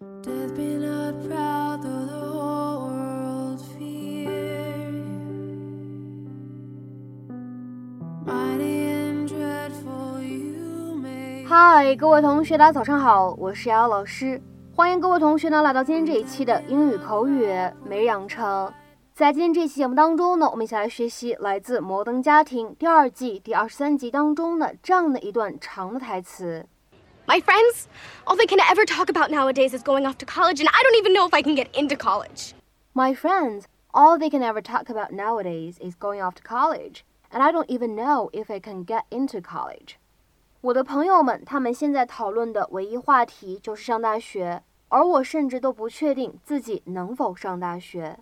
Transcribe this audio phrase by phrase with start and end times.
[0.00, 0.06] Hi，，
[11.98, 14.40] 各位同学，大家早上好，我是瑶瑶老师，
[14.72, 17.52] 欢迎各位同学呢来到今天这一期的英语口语
[17.84, 18.72] 每日养成。
[19.12, 26.64] 在今天这期节目当中呢，我们一起来学习来自《摩登家庭》第二季第二十三集当中的这样的一段长的台词。
[27.27, 27.87] My friends,
[28.27, 30.97] all they can ever talk about nowadays is going off to college, and I don't
[30.97, 32.53] even know if I can get into college.
[32.93, 37.41] My friends, all they can ever talk about nowadays is going off to college, and
[37.41, 39.95] I don't even know if I can get into college.
[40.61, 48.19] 我的朋友们，他们现在讨论的唯一话题就是上大学，而我甚至都不确定自己能否上大学。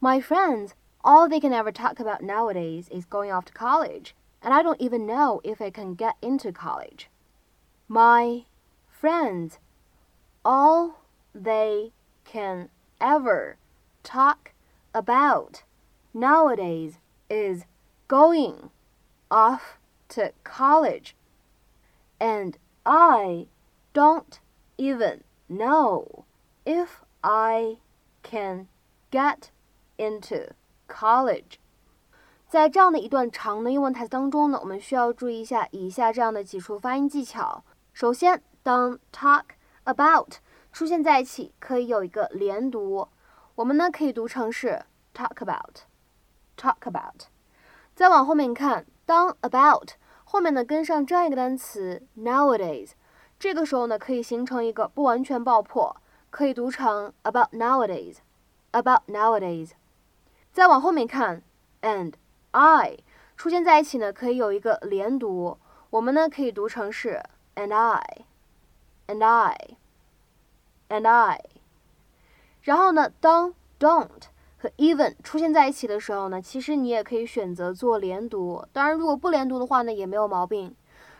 [0.00, 0.70] My friends,
[1.02, 4.78] all they can ever talk about nowadays is going off to college, and I don't
[4.78, 7.06] even know if I can get into college.
[7.88, 8.44] My
[8.90, 9.58] friends,
[10.44, 10.96] all
[11.34, 11.92] they
[12.24, 12.68] can
[13.00, 13.56] ever
[14.02, 14.52] talk
[14.92, 15.62] about
[16.12, 16.98] nowadays
[17.30, 17.64] is
[18.08, 18.70] going
[19.30, 21.14] off to college.
[22.18, 23.46] And I
[23.94, 24.38] don't
[24.76, 26.24] even know
[26.66, 27.78] if I
[28.22, 28.66] can
[29.10, 29.50] get
[29.96, 30.52] into
[30.88, 31.58] college.
[32.48, 37.62] 在这样的一段长的英文台词当中呢，我们需要注意一下以下这样的几处发音技巧。
[37.93, 39.43] 首先，当 talk
[39.83, 40.37] about
[40.71, 43.07] 出现在一起，可以有一个连读，
[43.53, 47.27] 我们呢可以读成是 talk about，talk about。
[47.93, 49.91] 再往后面看，当 about
[50.23, 52.93] 后面呢跟上这样一个单词 nowadays，
[53.37, 55.95] 这个时候呢可以形成一个不完全爆破，
[56.31, 59.73] 可以读成 about nowadays，about nowadays。
[60.51, 61.43] 再往后面看
[61.83, 62.13] ，and
[62.49, 62.97] I
[63.37, 65.59] 出现在一起呢，可以有一个连读，
[65.91, 67.21] 我们呢可以读成是
[67.55, 71.41] and I，and I，and I。
[72.61, 74.23] 然后呢，当 don't
[74.57, 78.65] 和 even 出现在一起的时候呢，其实你也可以选择做连读。
[78.71, 80.75] 当然，如果不连读的话呢，也没有毛病。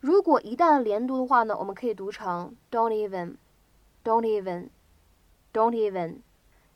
[0.00, 6.18] 如果一旦连读的话呢，我们可以读成 don't even，don't even，don't even。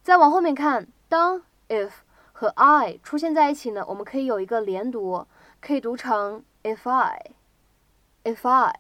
[0.03, 1.91] 再往后面看，当 if
[2.33, 5.27] 和 I 出现在一起呢，我们可以有一个连读，
[5.61, 8.75] 可以读成 if I，if I。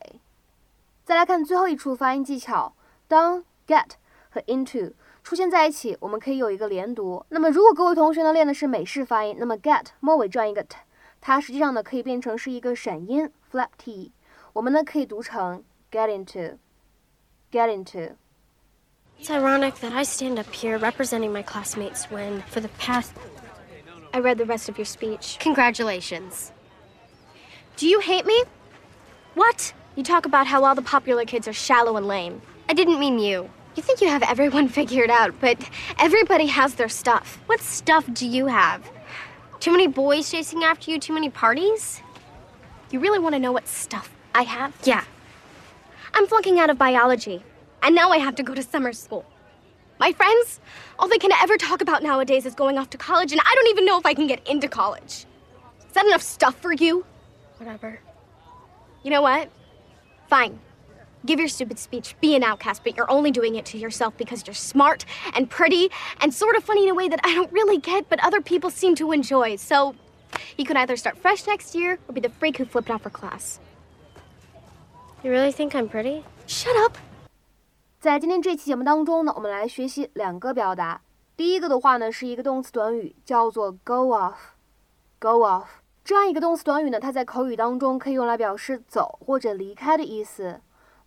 [1.03, 2.73] 再来看最后一处发音技巧，
[3.07, 3.91] 当 get
[4.29, 4.93] 和 into
[5.23, 7.25] 出现在一起，我们可以有一个连读。
[7.29, 10.77] 那么如果各位同学呢练的是美式发音，那么 get 末尾这样一个 t，
[11.21, 14.11] 它实际上呢可以变成是一个闪音 flap t，
[14.53, 18.15] 我们呢可以读成 get into，get into。
[19.19, 23.13] It's ironic that I stand up here representing my classmates when, for the past.
[24.13, 25.37] I read the rest of your speech.
[25.39, 26.51] Congratulations.
[27.77, 28.43] Do you hate me?
[29.33, 29.73] What?
[29.94, 32.40] You talk about how all the popular kids are shallow and lame.
[32.66, 33.50] I didn't mean you.
[33.76, 35.58] You think you have everyone figured out, but
[35.98, 37.38] everybody has their stuff.
[37.46, 38.90] What stuff do you have?
[39.60, 42.02] Too many boys chasing after you, too many parties?
[42.90, 44.74] You really want to know what stuff I have?
[44.84, 45.04] Yeah.
[46.14, 47.42] I'm flunking out of biology,
[47.82, 49.26] and now I have to go to summer school.
[50.00, 50.58] My friends,
[50.98, 53.68] all they can ever talk about nowadays is going off to college, and I don't
[53.68, 55.26] even know if I can get into college.
[55.86, 57.04] Is that enough stuff for you?
[57.58, 58.00] Whatever.
[59.02, 59.50] You know what?
[60.31, 60.59] Fine.
[61.25, 64.45] Give your stupid speech, be an outcast, but you're only doing it to yourself because
[64.45, 65.03] you're smart
[65.33, 65.89] and pretty
[66.21, 68.69] and sort of funny in a way that I don't really get, but other people
[68.69, 69.57] seem to enjoy.
[69.57, 69.95] So
[70.57, 73.09] you could either start fresh next year or be the freak who flipped out for
[73.09, 73.59] class.
[75.23, 76.23] You really think I'm pretty?
[76.45, 76.97] Shut up!
[77.99, 81.01] 在今天这期节目当中呢，我们来学习两个表达。
[81.35, 85.65] 第一个的话呢，是一个动词短语，叫做 go off。go off
[86.04, 90.60] 这样一个动词短语呢，它在口语当中可以用来表示走或者离开的意思。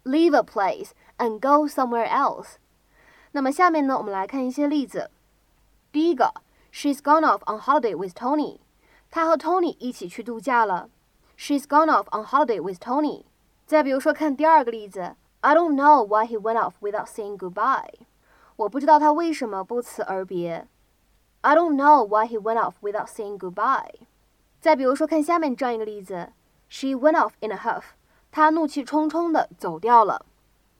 [0.03, 2.55] Leave a place and go somewhere else。
[3.31, 5.11] 那么下面呢，我们来看一些例子。
[5.91, 6.33] 第一个
[6.71, 8.59] ，She's gone off on holiday with Tony。
[9.09, 10.89] 她和 Tony 一起去度假了。
[11.37, 13.25] She's gone off on holiday with Tony。
[13.65, 15.15] 再比如说，看第二个例子。
[15.41, 18.05] I don't know why he went off without saying goodbye.
[18.55, 20.67] 我不知道他为什么不辞而别。
[21.41, 24.07] I don't know why he went off without saying goodbye.
[24.64, 26.32] 再比如说，看下面这样一个例子：
[26.68, 27.82] She went off in a huff.
[28.30, 30.26] 她怒气冲冲地走掉了。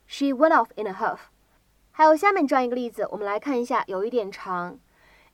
[0.07, 1.19] She went off in a huff.
[1.91, 4.79] 还有下面这样一个例子，我们来看一下，有一点长。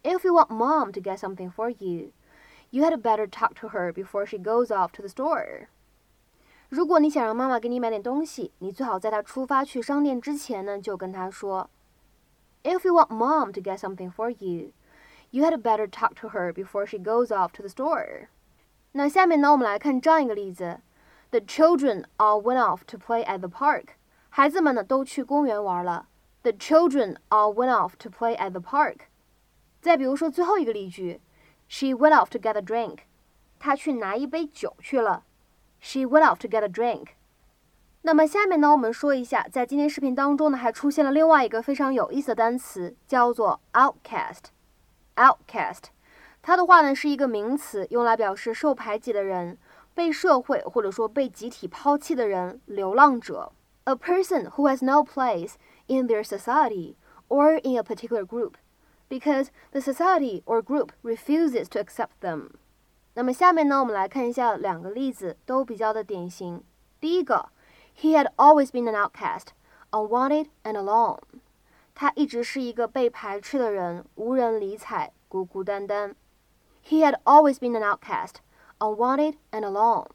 [0.03, 2.13] If you want mom to get something for you,
[2.71, 5.67] you had better talk to her before she goes off to the store.
[6.69, 11.69] 如果你想让妈妈给你买点东西，你最好在她出发去商店之前呢，就跟她说。
[12.63, 14.73] If you want mom to get something for you,
[15.31, 18.29] you had better talk to her before she goes off to the store.
[18.94, 20.82] 那下面呢，我们来看这样一个例子
[21.30, 23.86] ：The children all went off to play at the park.
[24.30, 26.08] 孩子们呢都去公园玩了。
[26.44, 29.02] The children all went off to play at the park。
[29.80, 31.22] 再比如说最后一个例句
[31.70, 33.00] ，She went off to get a drink。
[33.60, 35.24] 她去拿一杯酒去了。
[35.80, 37.08] She went off to get a drink。
[38.02, 44.46] 那么下面呢，我们说一下，在今天视频当中呢，还出现了另外一个非常有意思的单词，叫做 outcast。
[45.16, 45.84] outcast，
[46.42, 49.58] 它的话呢是一个名词，用来表示受排挤的人、
[49.94, 53.52] 被社会或者说被集体抛弃的人、流浪者。
[53.86, 55.54] A person who has no place
[55.88, 56.96] in their society
[57.28, 58.54] or in a particular group
[59.10, 62.52] because the society or group refuses to accept them。
[63.14, 66.64] 那么下面呢，我们来看一下两个例子，都比较的典型。
[67.00, 67.50] 第一个。
[67.94, 69.48] He had always been an outcast,
[69.92, 71.20] unwanted and alone.
[71.94, 76.16] 他一直是一个被排斥的人，无人理睬，孤孤单单。
[76.84, 78.36] He had always been an outcast,
[78.80, 80.08] unwanted and alone.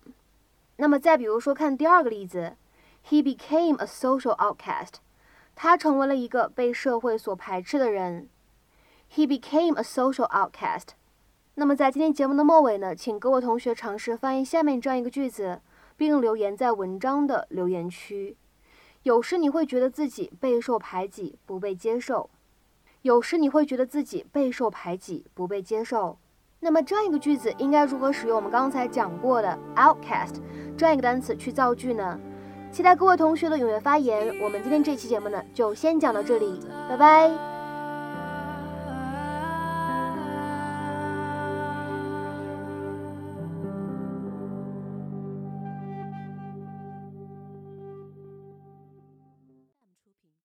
[0.76, 2.56] 那么再比如说，看第二个例子
[3.08, 4.94] ，He became a social outcast.
[5.54, 8.28] 他成为了一个被社会所排斥的人。
[9.14, 10.88] He became a social outcast.
[11.54, 15.60] 那么在今天节目的末尾呢，请各位同学尝试翻译下面这样一个句子。
[15.96, 18.36] 并留言在文章的留言区。
[19.04, 22.28] 有时你会觉得自己备受排挤，不被接受；
[23.00, 26.18] 有时你会觉得自己备受排挤，不被接受。
[26.66, 30.40] 那么这样一个句子应该如何使用我们刚才讲过的 outcast
[30.76, 32.18] 这样一个单词去造句呢？
[32.72, 34.34] 期待各位同学的踊跃发言。
[34.42, 37.55] 我们今天这期节目呢，就先讲到这里，拜拜。